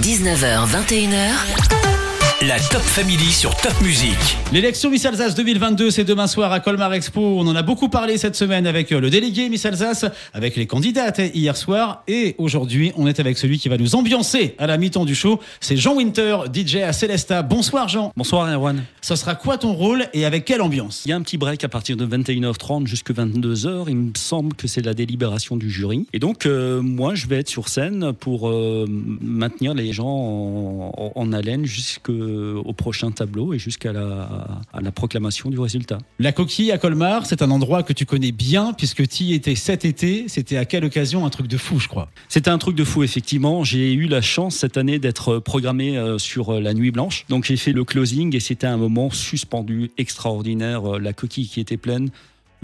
19h, 0.00 0.66
21h. 0.66 1.93
La 2.48 2.58
Top 2.58 2.82
Family 2.82 3.30
sur 3.30 3.56
Top 3.56 3.72
Music. 3.80 4.16
L'élection 4.52 4.90
Miss 4.90 5.06
Alsace 5.06 5.34
2022, 5.36 5.90
c'est 5.90 6.04
demain 6.04 6.26
soir 6.26 6.52
à 6.52 6.60
Colmar 6.60 6.92
Expo. 6.92 7.20
On 7.20 7.46
en 7.46 7.54
a 7.54 7.62
beaucoup 7.62 7.88
parlé 7.88 8.18
cette 8.18 8.34
semaine 8.34 8.66
avec 8.66 8.90
euh, 8.90 9.00
le 9.00 9.08
délégué 9.08 9.48
Miss 9.48 9.64
Alsace, 9.64 10.04
avec 10.32 10.56
les 10.56 10.66
candidates 10.66 11.20
hier 11.32 11.56
soir. 11.56 12.02
Et 12.08 12.34
aujourd'hui, 12.38 12.92
on 12.96 13.06
est 13.06 13.20
avec 13.20 13.38
celui 13.38 13.58
qui 13.58 13.68
va 13.68 13.78
nous 13.78 13.94
ambiancer 13.94 14.56
à 14.58 14.66
la 14.66 14.76
mi-temps 14.76 15.04
du 15.04 15.14
show. 15.14 15.40
C'est 15.60 15.76
Jean 15.76 15.94
Winter, 15.94 16.38
DJ 16.52 16.76
à 16.78 16.92
Celesta. 16.92 17.42
Bonsoir 17.42 17.88
Jean. 17.88 18.12
Bonsoir 18.16 18.52
Erwan. 18.52 18.82
Ce 19.00 19.16
sera 19.16 19.36
quoi 19.36 19.56
ton 19.56 19.72
rôle 19.72 20.06
et 20.12 20.26
avec 20.26 20.44
quelle 20.44 20.60
ambiance? 20.60 21.02
Il 21.06 21.10
y 21.10 21.12
a 21.12 21.16
un 21.16 21.22
petit 21.22 21.38
break 21.38 21.62
à 21.64 21.68
partir 21.68 21.96
de 21.96 22.04
21h30 22.04 22.86
jusqu'à 22.86 23.14
22h. 23.14 23.84
Il 23.88 23.96
me 23.96 24.12
semble 24.16 24.54
que 24.54 24.66
c'est 24.66 24.82
la 24.82 24.92
délibération 24.92 25.56
du 25.56 25.70
jury. 25.70 26.06
Et 26.12 26.18
donc, 26.18 26.46
euh, 26.46 26.82
moi, 26.82 27.14
je 27.14 27.26
vais 27.26 27.38
être 27.38 27.48
sur 27.48 27.68
scène 27.68 28.12
pour 28.12 28.50
euh, 28.50 28.86
maintenir 28.88 29.72
les 29.72 29.92
gens 29.92 30.08
en, 30.08 31.12
en 31.14 31.32
haleine 31.32 31.64
jusqu'au 31.64 32.12
euh, 32.12 32.33
au 32.34 32.72
prochain 32.72 33.10
tableau 33.10 33.54
et 33.54 33.58
jusqu'à 33.58 33.92
la, 33.92 34.62
la, 34.80 34.92
proclamation 34.92 35.50
du 35.50 35.58
résultat. 35.58 35.98
La 36.18 36.32
coquille 36.32 36.72
à 36.72 36.78
Colmar, 36.78 37.26
c'est 37.26 37.42
un 37.42 37.50
endroit 37.50 37.82
que 37.82 37.92
tu 37.92 38.06
connais 38.06 38.32
bien 38.32 38.72
puisque 38.72 39.06
tu 39.08 39.24
y 39.24 39.34
étais 39.34 39.54
cet 39.54 39.84
été. 39.84 40.26
C'était 40.28 40.56
à 40.56 40.64
quelle 40.64 40.84
occasion? 40.84 41.26
Un 41.26 41.30
truc 41.30 41.48
de 41.48 41.56
fou, 41.56 41.78
je 41.78 41.88
crois. 41.88 42.08
C'était 42.28 42.50
un 42.50 42.58
truc 42.58 42.76
de 42.76 42.84
fou, 42.84 43.02
effectivement. 43.02 43.64
J'ai 43.64 43.92
eu 43.92 44.06
la 44.06 44.20
chance 44.20 44.56
cette 44.56 44.76
année 44.76 44.98
d'être 44.98 45.38
programmé 45.38 45.96
euh, 45.96 46.18
sur 46.18 46.54
euh, 46.54 46.60
la 46.60 46.74
Nuit 46.74 46.90
Blanche. 46.90 47.24
Donc 47.28 47.44
j'ai 47.44 47.56
fait 47.56 47.72
le 47.72 47.84
closing 47.84 48.34
et 48.34 48.40
c'était 48.40 48.66
un 48.66 48.76
moment 48.76 49.10
suspendu, 49.10 49.90
extraordinaire. 49.98 50.98
La 50.98 51.12
coquille 51.12 51.48
qui 51.48 51.60
était 51.60 51.76
pleine 51.76 52.10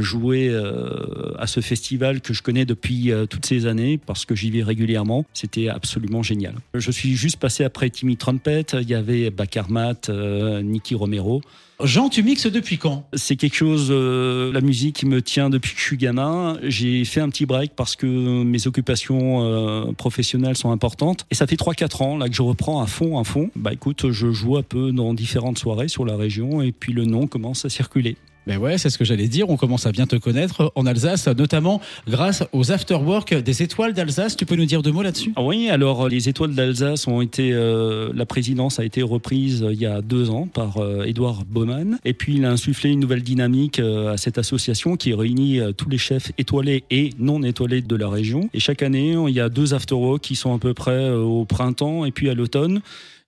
jouer 0.00 0.48
euh, 0.48 1.32
à 1.38 1.46
ce 1.46 1.60
festival 1.60 2.20
que 2.20 2.34
je 2.34 2.42
connais 2.42 2.64
depuis 2.64 3.10
euh, 3.10 3.26
toutes 3.26 3.46
ces 3.46 3.66
années 3.66 3.98
parce 3.98 4.24
que 4.24 4.34
j'y 4.34 4.50
vais 4.50 4.62
régulièrement. 4.62 5.24
C'était 5.32 5.68
absolument 5.68 6.22
génial. 6.22 6.54
Je 6.74 6.90
suis 6.90 7.16
juste 7.16 7.38
passé 7.38 7.64
après 7.64 7.90
Timmy 7.90 8.16
Trumpet, 8.16 8.66
il 8.74 8.88
y 8.88 8.94
avait 8.94 9.30
Bakarmat, 9.30 10.08
euh, 10.08 10.62
Nicky 10.62 10.94
Romero. 10.94 11.42
Jean, 11.82 12.08
tu 12.08 12.22
mixes 12.22 12.46
depuis 12.46 12.78
quand? 12.78 13.06
C'est 13.12 13.36
quelque 13.36 13.54
chose, 13.54 13.90
la 13.92 14.62
musique 14.62 14.96
qui 14.96 15.04
me 15.04 15.20
tient 15.20 15.50
depuis 15.50 15.74
que 15.74 15.78
je 15.78 15.84
suis 15.84 15.98
gamin. 15.98 16.56
J'ai 16.62 17.04
fait 17.04 17.20
un 17.20 17.28
petit 17.28 17.44
break 17.44 17.72
parce 17.76 17.96
que 17.96 18.06
mes 18.06 18.66
occupations 18.66 19.92
professionnelles 19.98 20.56
sont 20.56 20.70
importantes. 20.70 21.26
Et 21.30 21.34
ça 21.34 21.46
fait 21.46 21.56
3-4 21.56 22.02
ans 22.02 22.16
là 22.16 22.30
que 22.30 22.34
je 22.34 22.40
reprends 22.40 22.80
à 22.80 22.86
fond, 22.86 23.18
à 23.18 23.24
fond. 23.24 23.50
Bah 23.56 23.74
écoute, 23.74 24.10
je 24.10 24.32
joue 24.32 24.56
un 24.56 24.62
peu 24.62 24.90
dans 24.90 25.12
différentes 25.12 25.58
soirées 25.58 25.88
sur 25.88 26.06
la 26.06 26.16
région 26.16 26.62
et 26.62 26.72
puis 26.72 26.94
le 26.94 27.04
nom 27.04 27.26
commence 27.26 27.66
à 27.66 27.68
circuler. 27.68 28.16
Ben 28.46 28.58
ouais, 28.58 28.78
c'est 28.78 28.90
ce 28.90 28.98
que 28.98 29.04
j'allais 29.04 29.26
dire. 29.26 29.50
On 29.50 29.56
commence 29.56 29.86
à 29.86 29.92
bien 29.92 30.06
te 30.06 30.14
connaître 30.14 30.70
en 30.76 30.86
Alsace, 30.86 31.26
notamment 31.26 31.80
grâce 32.06 32.44
aux 32.52 32.70
afterwork 32.70 33.34
des 33.34 33.62
étoiles 33.64 33.92
d'Alsace. 33.92 34.36
Tu 34.36 34.46
peux 34.46 34.54
nous 34.54 34.66
dire 34.66 34.82
deux 34.82 34.92
mots 34.92 35.02
là-dessus? 35.02 35.32
Ah 35.34 35.42
Oui, 35.42 35.68
alors 35.68 36.08
les 36.08 36.28
étoiles 36.28 36.54
d'Alsace 36.54 37.08
ont 37.08 37.20
été, 37.20 37.52
euh, 37.52 38.12
la 38.14 38.24
présidence 38.24 38.78
a 38.78 38.84
été 38.84 39.02
reprise 39.02 39.64
euh, 39.64 39.72
il 39.72 39.80
y 39.80 39.86
a 39.86 40.00
deux 40.00 40.30
ans 40.30 40.46
par 40.46 40.76
Edouard 41.04 41.40
euh, 41.40 41.44
Baumann. 41.48 41.98
Et 42.04 42.14
puis 42.14 42.36
il 42.36 42.44
a 42.44 42.52
insufflé 42.52 42.90
une 42.90 43.00
nouvelle 43.00 43.24
dynamique 43.24 43.80
à 43.80 44.16
cette 44.16 44.38
association 44.38 44.96
qui 44.96 45.12
réunit 45.12 45.60
tous 45.76 45.88
les 45.88 45.98
chefs 45.98 46.30
étoilés 46.38 46.84
et 46.90 47.10
non 47.18 47.42
étoilés 47.42 47.82
de 47.82 47.96
la 47.96 48.08
région. 48.08 48.48
Et 48.54 48.60
chaque 48.60 48.82
année, 48.82 49.16
il 49.26 49.34
y 49.34 49.40
a 49.40 49.48
deux 49.48 49.74
afterwork 49.74 50.22
qui 50.22 50.36
sont 50.36 50.54
à 50.54 50.58
peu 50.58 50.72
près 50.72 51.10
au 51.10 51.44
printemps 51.44 52.04
et 52.04 52.12
puis 52.12 52.30
à 52.30 52.34
l'automne. 52.34 52.80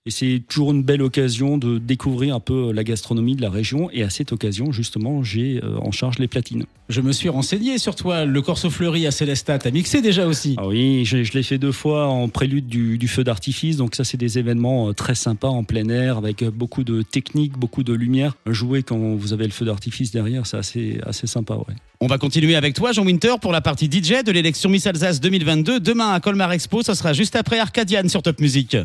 Et 0.05 0.11
c'est 0.11 0.41
toujours 0.47 0.71
une 0.71 0.81
belle 0.81 1.01
occasion 1.01 1.57
de 1.57 1.77
découvrir 1.77 2.33
un 2.33 2.39
peu 2.39 2.71
la 2.71 2.85
gastronomie 2.85 3.35
de 3.35 3.41
la 3.41 3.49
région. 3.49 3.89
Et 3.91 4.01
à 4.01 4.09
cette 4.09 4.31
occasion, 4.31 4.71
justement, 4.71 5.23
j'ai 5.23 5.59
euh, 5.61 5.77
en 5.79 5.91
charge 5.91 6.19
les 6.19 6.29
platines. 6.29 6.65
Je 6.87 7.01
me 7.01 7.11
suis 7.11 7.27
renseigné 7.27 7.77
sur 7.77 7.95
toi. 7.95 8.23
Le 8.23 8.41
Corso 8.41 8.69
Fleuri 8.69 9.05
à 9.07 9.11
Célestat, 9.11 9.59
t'as 9.59 9.71
mixé 9.71 10.01
déjà 10.01 10.25
aussi 10.25 10.55
ah 10.57 10.67
Oui, 10.67 11.03
je, 11.03 11.17
l'ai 11.17 11.43
fait 11.43 11.57
deux 11.57 11.73
fois 11.73 12.07
en 12.07 12.29
prélude 12.29 12.67
du, 12.67 13.07
feu 13.09 13.25
d'artifice. 13.25 13.75
Donc 13.75 13.93
ça, 13.93 14.05
c'est 14.05 14.17
des 14.17 14.39
événements 14.39 14.87
euh, 14.87 14.93
très 14.93 15.15
sympas 15.15 15.49
en 15.49 15.65
plein 15.65 15.87
air 15.89 16.17
avec 16.17 16.45
beaucoup 16.45 16.85
de 16.85 17.01
technique, 17.01 17.57
beaucoup 17.57 17.83
de 17.83 17.93
lumière. 17.93 18.37
Jouer 18.47 18.83
quand 18.83 18.97
vous 18.97 19.33
avez 19.33 19.45
le 19.45 19.51
feu 19.51 19.65
d'artifice 19.65 20.11
derrière, 20.11 20.47
c'est 20.47 20.57
assez, 20.57 21.01
assez 21.05 21.27
sympa. 21.27 21.55
Ouais. 21.55 21.75
On 21.99 22.07
va 22.07 22.17
continuer 22.17 22.55
avec 22.55 22.73
toi, 22.73 22.93
Jean 22.93 23.05
Winter, 23.05 23.33
pour 23.41 23.51
la 23.51 23.59
partie 23.59 23.87
DJ 23.87 24.23
de 24.23 24.31
l'élection 24.31 24.69
Miss 24.69 24.87
Alsace 24.87 25.19
2022. 25.19 25.81
Demain 25.81 26.13
à 26.13 26.21
Colmar 26.21 26.53
Expo, 26.53 26.83
ça 26.83 26.95
sera 26.95 27.11
juste 27.11 27.35
après 27.35 27.59
Arcadiane 27.59 28.07
sur 28.07 28.23
Top 28.23 28.39
Music. 28.39 28.77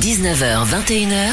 19h, 0.00 0.64
21h. 0.70 1.32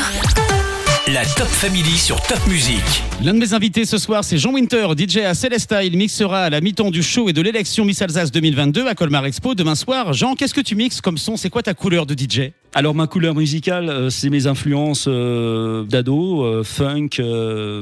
La 1.14 1.26
Top 1.26 1.48
Family 1.48 1.98
sur 1.98 2.22
Top 2.22 2.46
Music. 2.46 2.82
L'un 3.24 3.34
de 3.34 3.40
mes 3.40 3.54
invités 3.54 3.86
ce 3.86 3.98
soir, 3.98 4.24
c'est 4.24 4.38
Jean 4.38 4.52
Winter, 4.52 4.86
DJ 4.98 5.20
à 5.20 5.34
Celesta. 5.34 5.82
Il 5.84 5.98
mixera 5.98 6.44
à 6.44 6.50
la 6.50 6.60
mi-temps 6.60 6.92
du 6.92 7.02
show 7.02 7.30
et 7.30 7.34
de 7.34 7.42
l'élection 7.42 7.86
Miss 7.86 8.02
Alsace 8.02 8.32
2022 8.32 8.86
à 8.86 8.96
Colmar 8.96 9.26
Expo 9.26 9.56
demain 9.56 9.76
soir. 9.76 10.12
Jean, 10.12 10.36
qu'est-ce 10.36 10.54
que 10.54 10.60
tu 10.60 10.76
mixes? 10.76 11.00
Comme 11.00 11.18
son 11.18 11.38
C'est 11.38 11.50
quoi 11.50 11.64
ta 11.64 11.74
couleur 11.74 12.06
de 12.06 12.14
DJ 12.14 12.52
alors 12.76 12.94
ma 12.94 13.08
couleur 13.08 13.34
musicale, 13.34 13.90
euh, 13.90 14.10
c'est 14.12 14.30
mes 14.30 14.46
influences 14.46 15.06
euh, 15.08 15.84
d'ado, 15.86 16.44
euh, 16.44 16.64
funk, 16.64 17.10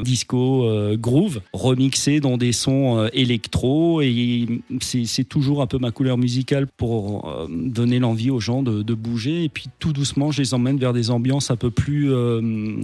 disco, 0.04 0.70
groove, 0.94 1.42
remixées 1.52 2.20
dans 2.20 2.38
des 2.38 2.52
sons 2.54 3.08
électro 3.14 4.02
et 4.02 4.48
c'est 4.82 5.28
toujours 5.28 5.62
un 5.62 5.68
peu 5.68 5.78
ma 5.78 5.92
couleur 5.92 6.18
musicale 6.18 6.68
pour 6.68 7.48
donner 7.50 8.00
l'envie 8.00 8.30
aux 8.30 8.40
gens 8.40 8.64
de, 8.64 8.82
de, 8.82 8.94
bouger 8.94 9.44
et 9.44 9.50
puis 9.50 9.66
tout 9.80 9.94
doucement 9.94 10.32
je 10.32 10.42
les 10.42 10.54
emmène 10.54 10.78
vers 10.78 10.94
des 10.94 11.12
ambiances 11.12 11.52
un 11.52 11.56
peu 11.56 11.70
plus 11.70 12.12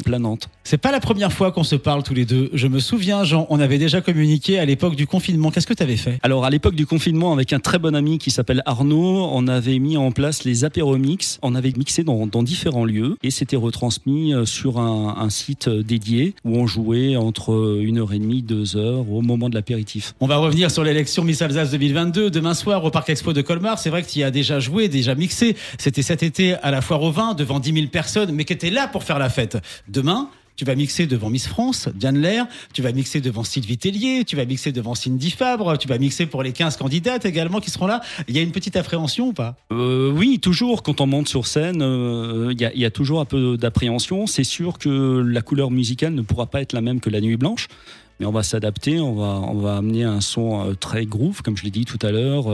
planantes. 0.03 0.49
C'est 0.63 0.77
pas 0.77 0.91
la 0.91 0.99
première 0.99 1.31
fois 1.31 1.51
qu'on 1.51 1.63
se 1.63 1.75
parle 1.75 2.03
tous 2.03 2.13
les 2.13 2.25
deux. 2.25 2.49
Je 2.53 2.67
me 2.67 2.79
souviens, 2.79 3.23
Jean, 3.23 3.47
on 3.49 3.59
avait 3.59 3.77
déjà 3.77 4.01
communiqué 4.01 4.59
à 4.59 4.65
l'époque 4.65 4.95
du 4.95 5.07
confinement. 5.07 5.51
Qu'est-ce 5.51 5.67
que 5.67 5.73
tu 5.73 5.83
avais 5.83 5.97
fait? 5.97 6.19
Alors, 6.23 6.45
à 6.45 6.49
l'époque 6.49 6.75
du 6.75 6.85
confinement, 6.85 7.33
avec 7.33 7.53
un 7.53 7.59
très 7.59 7.79
bon 7.79 7.95
ami 7.95 8.17
qui 8.17 8.31
s'appelle 8.31 8.61
Arnaud, 8.65 9.29
on 9.31 9.47
avait 9.47 9.79
mis 9.79 9.97
en 9.97 10.11
place 10.11 10.43
les 10.43 10.63
apéromix. 10.63 11.39
On 11.41 11.55
avait 11.55 11.73
mixé 11.75 11.92
dans, 12.01 12.41
différents 12.41 12.85
lieux 12.85 13.15
et 13.21 13.29
c'était 13.29 13.55
retransmis 13.55 14.33
euh, 14.33 14.45
sur 14.45 14.79
un, 14.79 15.29
site 15.29 15.67
euh, 15.67 15.83
dédié 15.83 16.33
où 16.43 16.57
on 16.57 16.65
jouait 16.65 17.15
entre 17.15 17.79
une 17.79 17.99
heure 17.99 18.13
et 18.13 18.19
demie, 18.19 18.41
deux 18.41 18.75
heures 18.75 19.09
au 19.11 19.21
moment 19.21 19.49
de 19.49 19.55
l'apéritif. 19.55 20.15
On 20.19 20.27
va 20.27 20.37
revenir 20.37 20.71
sur 20.71 20.83
l'élection 20.83 21.23
Miss 21.23 21.41
Alsace 21.41 21.71
2022 21.71 22.31
demain 22.31 22.55
soir 22.55 22.83
au 22.83 22.89
Parc 22.89 23.09
Expo 23.09 23.33
de 23.33 23.41
Colmar. 23.41 23.77
C'est 23.77 23.91
vrai 23.91 24.01
que 24.01 24.09
tu 24.09 24.19
y 24.19 24.23
as 24.23 24.31
déjà 24.31 24.59
joué, 24.59 24.87
déjà 24.87 25.13
mixé. 25.13 25.55
C'était 25.77 26.01
cet 26.01 26.23
été 26.23 26.55
à 26.55 26.71
la 26.71 26.81
foire 26.81 27.03
au 27.03 27.11
vin 27.11 27.35
devant 27.35 27.59
10 27.59 27.73
000 27.73 27.87
personnes, 27.87 28.31
mais 28.31 28.45
qui 28.45 28.53
étaient 28.53 28.71
là 28.71 28.87
pour 28.87 29.03
faire 29.03 29.19
la 29.19 29.29
fête. 29.29 29.57
Demain, 29.87 30.29
tu 30.55 30.65
vas 30.65 30.75
mixer 30.75 31.07
devant 31.07 31.29
Miss 31.29 31.47
France, 31.47 31.89
Diane 31.95 32.17
Lair, 32.19 32.47
tu 32.73 32.81
vas 32.81 32.91
mixer 32.91 33.21
devant 33.21 33.43
Sylvie 33.43 33.77
Tellier, 33.77 34.23
tu 34.25 34.35
vas 34.35 34.45
mixer 34.45 34.71
devant 34.71 34.95
Cindy 34.95 35.31
Fabre, 35.31 35.77
tu 35.77 35.87
vas 35.87 35.97
mixer 35.97 36.25
pour 36.25 36.43
les 36.43 36.51
15 36.51 36.77
candidates 36.77 37.25
également 37.25 37.59
qui 37.59 37.71
seront 37.71 37.87
là. 37.87 38.01
Il 38.27 38.35
y 38.35 38.39
a 38.39 38.41
une 38.41 38.51
petite 38.51 38.75
appréhension 38.75 39.29
ou 39.29 39.33
pas 39.33 39.55
euh, 39.71 40.11
Oui, 40.11 40.39
toujours. 40.39 40.83
Quand 40.83 41.01
on 41.01 41.07
monte 41.07 41.27
sur 41.27 41.47
scène, 41.47 41.81
euh, 41.81 42.53
il 42.53 42.79
y, 42.79 42.85
a 42.85 42.91
toujours 42.91 43.19
un 43.19 43.25
peu 43.25 43.57
d'appréhension. 43.57 44.27
C'est 44.27 44.43
sûr 44.43 44.77
que 44.77 45.23
la 45.25 45.41
couleur 45.41 45.71
musicale 45.71 46.13
ne 46.13 46.21
pourra 46.21 46.45
pas 46.45 46.61
être 46.61 46.73
la 46.73 46.81
même 46.81 46.99
que 46.99 47.09
la 47.09 47.21
nuit 47.21 47.37
blanche. 47.37 47.67
Mais 48.19 48.27
on 48.27 48.31
va 48.31 48.43
s'adapter, 48.43 48.99
on 48.99 49.15
va, 49.15 49.41
on 49.49 49.59
va 49.59 49.77
amener 49.77 50.03
un 50.03 50.21
son 50.21 50.69
euh, 50.69 50.73
très 50.75 51.05
groove, 51.05 51.41
comme 51.41 51.57
je 51.57 51.63
l'ai 51.63 51.71
dit 51.71 51.85
tout 51.85 51.99
à 52.03 52.11
l'heure, 52.11 52.45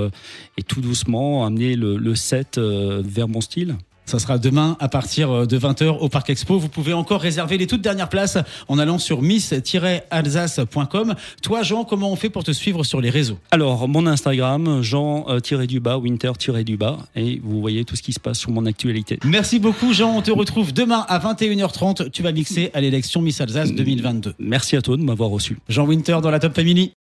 et 0.57 0.63
tout 0.63 0.79
doucement 0.79 1.45
amener 1.45 1.75
le, 1.75 1.97
le 1.97 2.15
set 2.15 2.57
vers 2.57 3.27
mon 3.27 3.41
style. 3.41 3.75
Ça 4.09 4.17
sera 4.17 4.39
demain 4.39 4.75
à 4.79 4.89
partir 4.89 5.29
euh, 5.29 5.45
de 5.45 5.59
20h 5.59 5.99
au 5.99 6.09
Parc 6.09 6.31
Expo. 6.31 6.57
Vous 6.57 6.67
pouvez 6.67 6.93
encore 6.93 7.21
réserver 7.21 7.59
les 7.59 7.67
toutes 7.67 7.81
dernières 7.81 8.09
places 8.09 8.39
en 8.67 8.79
allant 8.79 8.97
sur 8.97 9.21
miss-alsace.com. 9.21 11.13
Toi, 11.43 11.61
Jean, 11.61 11.83
comment 11.83 12.11
on 12.11 12.15
fait 12.15 12.31
pour 12.31 12.43
te 12.43 12.49
suivre 12.49 12.83
sur 12.83 13.01
les 13.01 13.11
réseaux? 13.11 13.37
Alors, 13.51 13.87
mon 13.87 14.07
Instagram, 14.07 14.81
Jean-du-bas, 14.81 15.99
Winter-du-bas, 15.99 16.97
et 17.15 17.39
vous 17.43 17.61
voyez 17.61 17.85
tout 17.85 17.95
ce 17.95 18.01
qui 18.01 18.11
se 18.11 18.19
passe 18.19 18.39
sur 18.39 18.49
mon 18.49 18.65
actualité. 18.65 19.19
Merci 19.23 19.59
beaucoup, 19.59 19.93
Jean. 19.93 20.17
On 20.17 20.23
te 20.23 20.31
retrouve 20.31 20.73
demain 20.73 21.05
à 21.07 21.19
21h30. 21.19 22.09
Tu 22.09 22.23
vas 22.23 22.31
mixer 22.31 22.71
à 22.73 22.81
l'élection 22.81 23.21
Miss 23.21 23.39
Alsace 23.41 23.71
2022. 23.73 24.33
Merci 24.39 24.75
à 24.75 24.81
toi 24.81 24.97
de 24.97 25.03
m'avoir 25.03 25.29
reçu. 25.29 25.59
Jean 25.69 25.85
Winter 25.85 26.17
dans 26.23 26.31
la 26.31 26.39
Top 26.39 26.55
Family. 26.55 26.93